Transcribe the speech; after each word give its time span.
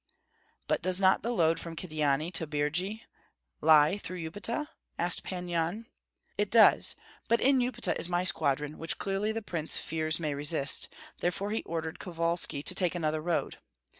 "But 0.67 0.81
does 0.81 0.99
not 0.99 1.21
the 1.21 1.29
load 1.29 1.59
from 1.59 1.75
Kyedani 1.75 2.31
to 2.33 2.47
Birji 2.47 3.03
lie 3.61 3.99
through 3.99 4.17
Upita?" 4.31 4.69
asked 4.97 5.23
Pan 5.23 5.47
Yan. 5.47 5.85
"It 6.39 6.49
does. 6.49 6.95
But 7.27 7.39
in 7.39 7.59
Upita 7.59 7.95
is 7.99 8.09
my 8.09 8.23
squadron, 8.23 8.79
which 8.79 8.97
clearly 8.97 9.31
the 9.31 9.43
prince 9.43 9.77
fears 9.77 10.19
may 10.19 10.33
resist, 10.33 10.91
therefore 11.19 11.51
he 11.51 11.61
ordered 11.65 11.99
Kovalski 11.99 12.63
to 12.63 12.73
take 12.73 12.95
another 12.95 13.21
road. 13.21 13.59